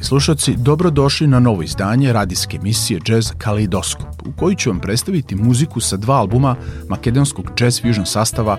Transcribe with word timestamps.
Dragi 0.00 0.08
slušalci, 0.08 0.54
dobrodošli 0.56 1.26
na 1.26 1.40
novo 1.40 1.62
izdanje 1.62 2.12
radijske 2.12 2.56
emisije 2.56 3.00
Jazz 3.08 3.32
Kaleidoskop, 3.38 4.08
u 4.26 4.32
kojoj 4.32 4.54
ću 4.54 4.70
vam 4.70 4.80
predstaviti 4.80 5.34
muziku 5.34 5.80
sa 5.80 5.96
dva 5.96 6.14
albuma 6.14 6.56
makedonskog 6.88 7.50
jazz 7.60 7.80
fusion 7.80 8.06
sastava 8.06 8.58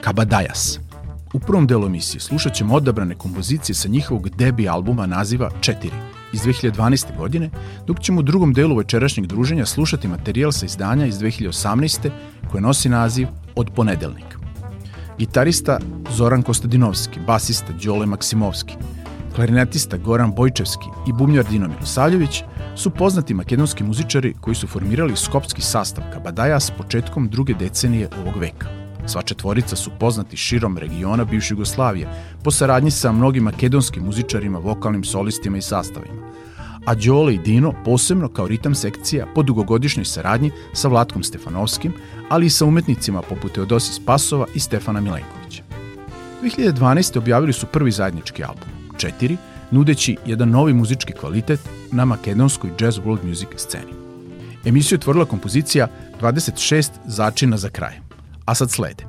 Kabadajas. 0.00 0.78
U 1.32 1.38
prvom 1.38 1.66
delu 1.66 1.86
emisije 1.86 2.20
slušat 2.20 2.54
ćemo 2.54 2.74
odabrane 2.74 3.14
kompozicije 3.14 3.74
sa 3.74 3.88
njihovog 3.88 4.28
debi 4.28 4.68
albuma 4.68 5.06
naziva 5.06 5.50
4 5.60 5.74
iz 6.32 6.40
2012. 6.40 7.16
godine, 7.18 7.50
dok 7.86 8.00
ćemo 8.00 8.20
u 8.20 8.22
drugom 8.22 8.52
delu 8.52 8.76
večerašnjeg 8.76 9.26
druženja 9.26 9.66
slušati 9.66 10.08
materijal 10.08 10.52
sa 10.52 10.66
izdanja 10.66 11.06
iz 11.06 11.18
2018. 11.18 12.10
koje 12.50 12.60
nosi 12.60 12.88
naziv 12.88 13.28
Od 13.54 13.70
ponedelnika. 13.74 14.38
Gitarista 15.18 15.78
Zoran 16.10 16.42
Kostadinovski, 16.42 17.20
basista 17.26 17.72
Đole 17.84 18.06
Maksimovski, 18.06 18.74
klarinetista 19.34 19.96
Goran 19.96 20.32
Bojčevski 20.34 20.86
i 21.08 21.12
bubnjar 21.12 21.44
Dino 21.50 21.68
Milosavljević 21.68 22.42
su 22.76 22.90
poznati 22.90 23.34
makedonski 23.34 23.84
muzičari 23.84 24.34
koji 24.40 24.54
su 24.54 24.66
formirali 24.66 25.16
skopski 25.16 25.62
sastav 25.62 26.04
Kabadaja 26.12 26.60
s 26.60 26.70
početkom 26.70 27.28
druge 27.28 27.54
decenije 27.54 28.08
ovog 28.22 28.36
veka. 28.36 28.66
Sva 29.06 29.22
četvorica 29.22 29.76
su 29.76 29.90
poznati 30.00 30.36
širom 30.36 30.78
regiona 30.78 31.24
bivše 31.24 31.54
Jugoslavije 31.54 32.08
po 32.44 32.50
saradnji 32.50 32.90
sa 32.90 33.12
mnogim 33.12 33.42
makedonskim 33.42 34.04
muzičarima, 34.04 34.58
vokalnim 34.58 35.04
solistima 35.04 35.58
i 35.58 35.62
sastavima. 35.62 36.32
A 36.84 36.94
Đole 36.94 37.34
i 37.34 37.38
Dino 37.38 37.72
posebno 37.84 38.28
kao 38.28 38.48
ritam 38.48 38.74
sekcija 38.74 39.26
po 39.34 39.42
dugogodišnjoj 39.42 40.04
saradnji 40.04 40.50
sa 40.72 40.88
Vlatkom 40.88 41.22
Stefanovskim, 41.22 41.92
ali 42.28 42.46
i 42.46 42.50
sa 42.50 42.64
umetnicima 42.64 43.22
poput 43.22 43.52
Teodosi 43.52 43.92
Spasova 43.92 44.46
i 44.54 44.60
Stefana 44.60 45.00
Milenkovića. 45.00 45.62
2012. 46.42 47.18
objavili 47.18 47.52
su 47.52 47.66
prvi 47.66 47.90
zajednički 47.90 48.44
album. 48.44 48.81
4, 48.96 49.36
nudeći 49.70 50.16
jedan 50.26 50.50
novi 50.50 50.72
muzički 50.72 51.12
kvalitet 51.12 51.60
na 51.92 52.04
makedonskoj 52.04 52.70
jazz 52.80 52.98
world 52.98 53.24
music 53.24 53.48
sceni. 53.56 53.92
Emisiju 54.64 54.96
otvorila 54.96 55.24
kompozicija 55.24 55.88
26 56.20 56.90
začina 57.06 57.56
za 57.56 57.68
kraj, 57.68 57.98
a 58.44 58.54
sad 58.54 58.70
slede 58.70 59.04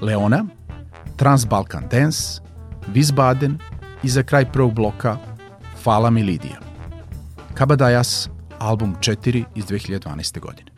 Leona, 0.00 0.44
Transbalkan 1.16 1.84
Dance, 1.90 2.40
Wiesbaden 2.94 3.54
i 4.02 4.08
za 4.08 4.22
kraj 4.22 4.52
prvog 4.52 4.74
bloka 4.74 5.16
Fala 5.82 6.10
mi 6.10 6.22
Lidija. 6.22 6.60
Kabadajas, 7.54 8.28
album 8.58 8.96
4 9.00 9.44
iz 9.54 9.64
2012. 9.66 10.40
godine. 10.40 10.71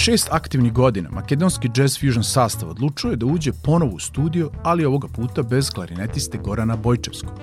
Šest 0.00 0.28
aktivnih 0.30 0.72
godina, 0.72 1.10
makedonski 1.10 1.70
jazz 1.76 1.98
fusion 2.00 2.24
sastav 2.24 2.70
odlučuje 2.70 3.16
da 3.16 3.26
uđe 3.26 3.52
ponovo 3.52 3.92
u 3.92 3.98
studio, 3.98 4.50
ali 4.62 4.84
ovoga 4.84 5.08
puta 5.08 5.42
bez 5.42 5.70
klarinetiste 5.70 6.38
Gorana 6.38 6.76
Bojčevskog. 6.76 7.40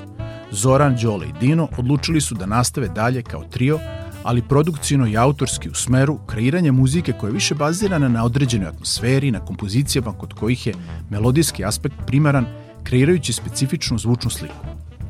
Zoran, 0.52 0.98
Đole 1.02 1.28
i 1.28 1.40
Dino 1.40 1.68
odlučili 1.78 2.22
su 2.22 2.36
da 2.36 2.46
nastave 2.46 2.88
dalje 2.88 3.22
kao 3.22 3.44
trio, 3.44 3.80
ali 4.24 4.42
produkcijno 4.42 5.08
i 5.08 5.18
autorski 5.18 5.70
u 5.70 5.74
smeru 5.74 6.18
kreiranja 6.28 6.72
muzike 6.72 7.14
koja 7.14 7.30
je 7.30 7.34
više 7.34 7.56
bazirana 7.56 8.08
na 8.08 8.26
određenoj 8.26 8.68
atmosferi, 8.68 9.32
na 9.32 9.40
kompozicijama 9.40 10.14
kod 10.14 10.34
kojih 10.34 10.68
je 10.68 10.74
melodijski 11.10 11.66
aspekt 11.66 11.96
primaran, 12.08 12.46
kreirajući 12.84 13.34
specifičnu 13.34 13.98
zvučnu 13.98 14.30
sliku. 14.30 14.66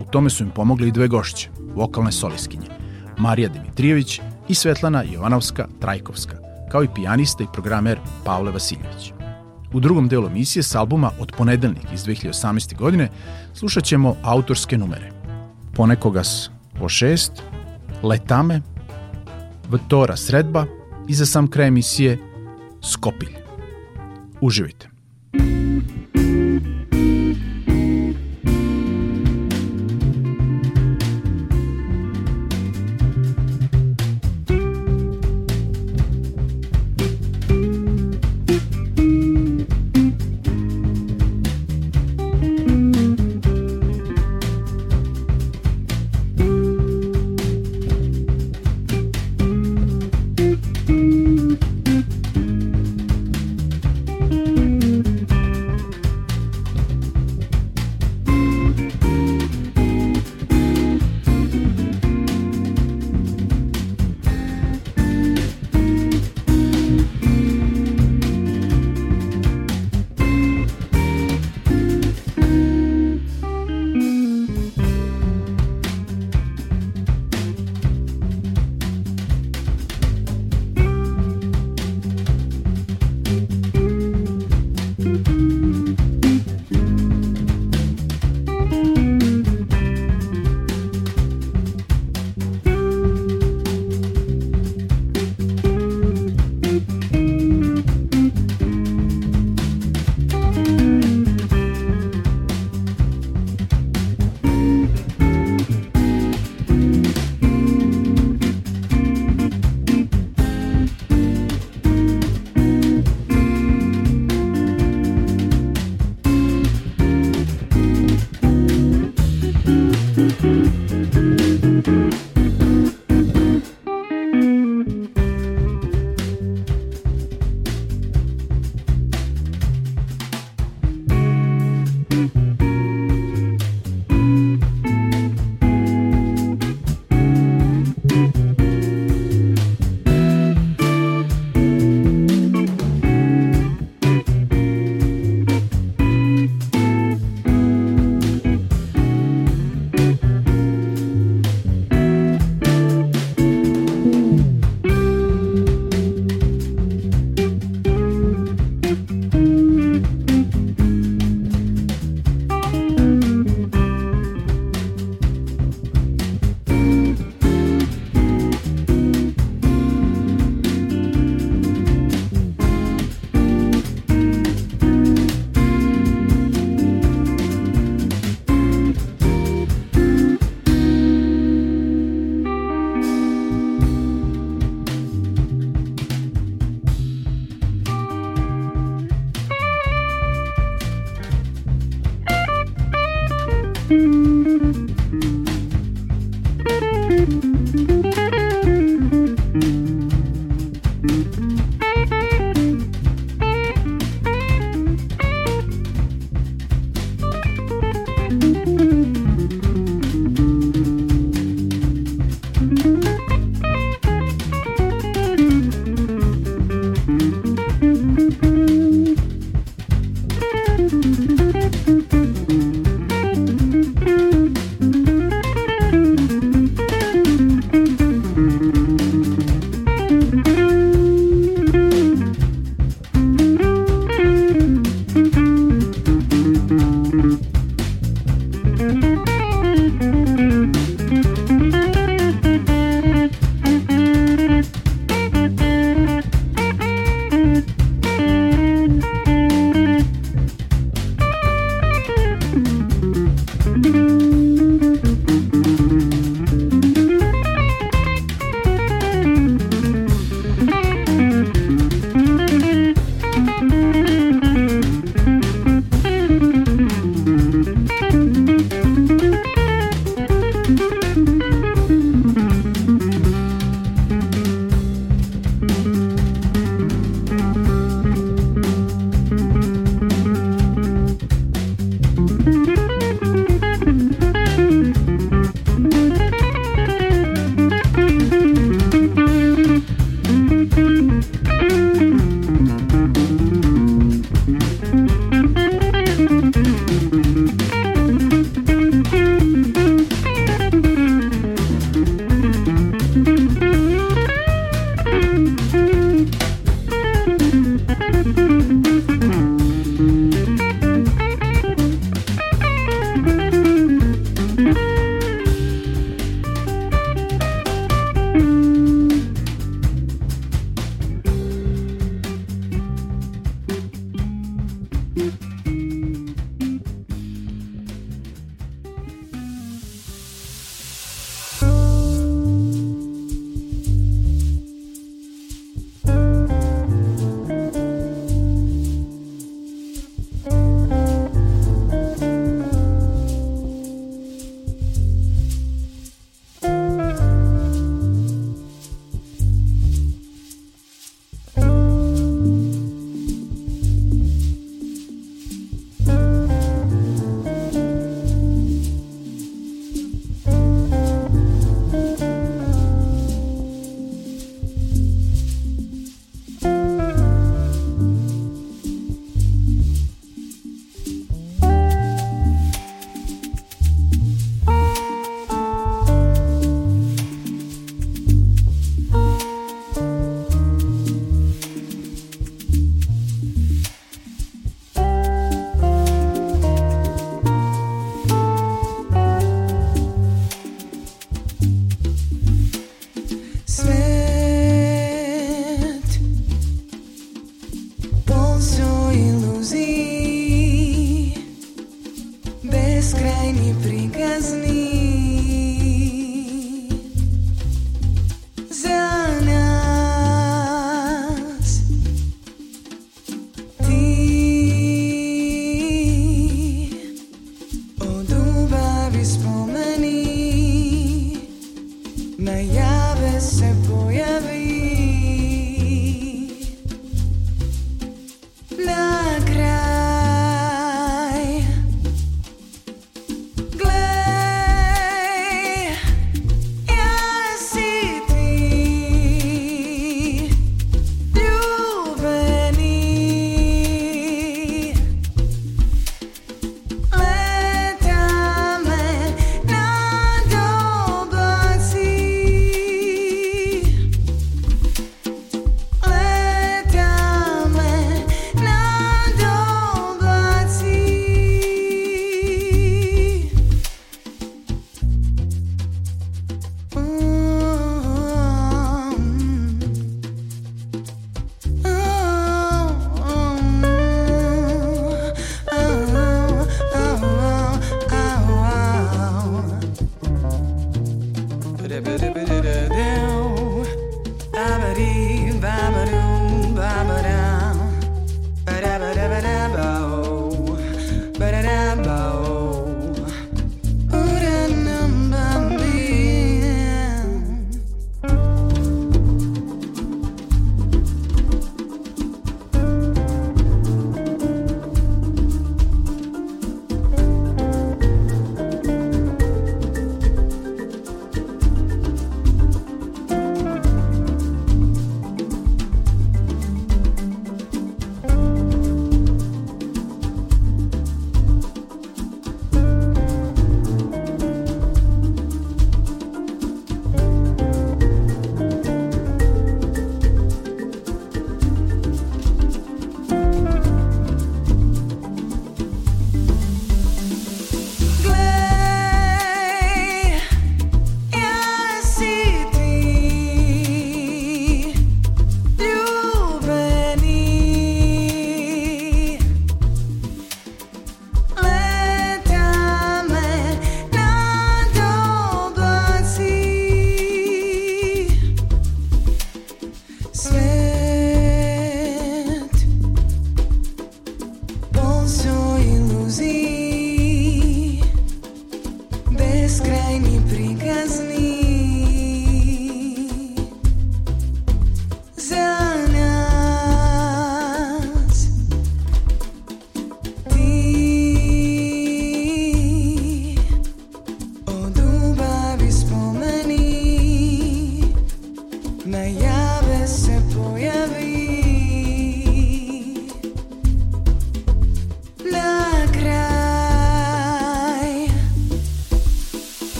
U 0.00 0.04
tome 0.04 0.30
su 0.30 0.42
im 0.42 0.50
pomogli 0.50 0.88
i 0.88 0.92
dve 0.92 1.08
gošće, 1.08 1.48
vokalne 1.74 2.12
soliskinje, 2.12 2.66
Marija 3.18 3.48
Dimitrijević 3.48 4.20
i 4.48 4.54
Svetlana 4.54 5.04
Jovanovska-Trajkovska, 5.04 6.47
kao 6.68 6.82
i 6.82 6.88
pijanista 6.94 7.44
i 7.44 7.52
programer 7.52 7.98
Pavle 8.24 8.52
Vasiljević. 8.52 9.12
U 9.72 9.80
drugom 9.80 10.08
delu 10.08 10.26
emisije 10.26 10.62
s 10.62 10.74
albuma 10.74 11.10
Od 11.20 11.32
ponedelnik 11.36 11.92
iz 11.92 12.04
2018. 12.04 12.76
godine 12.76 13.10
slušat 13.54 13.84
ćemo 13.84 14.16
autorske 14.22 14.78
numere. 14.78 15.12
Ponekogas 15.74 16.50
po 16.78 16.88
šest, 16.88 17.32
Letame, 18.02 18.60
Vtora 19.68 20.16
Sredba 20.16 20.66
i 21.08 21.14
za 21.14 21.26
sam 21.26 21.50
kraj 21.50 21.68
emisije 21.68 22.18
Skopilj. 22.82 23.34
Uživajte. 24.40 24.88
Thank. 25.32 26.07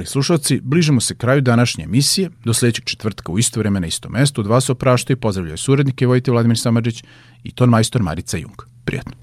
Dragi 0.00 0.10
slušalci, 0.10 0.60
bližimo 0.62 1.00
se 1.00 1.14
kraju 1.14 1.40
današnje 1.40 1.84
emisije. 1.84 2.30
Do 2.44 2.54
sledećeg 2.54 2.84
četvrtka 2.84 3.32
u 3.32 3.38
isto 3.38 3.60
vreme 3.60 3.80
na 3.80 3.86
isto 3.86 4.08
mesto. 4.08 4.40
Od 4.40 4.46
vas 4.46 4.70
opraštaju 4.70 5.16
i 5.16 5.20
pozdravljaju 5.20 5.58
suradnike 5.58 6.06
Vojte 6.06 6.30
Vladimir 6.30 6.58
Samadžić 6.58 7.04
i 7.44 7.50
ton 7.50 7.68
majstor 7.68 8.02
Marica 8.02 8.36
Jung. 8.36 8.56
Prijatno. 8.84 9.19